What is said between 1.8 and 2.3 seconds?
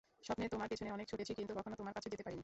কাছে যেতে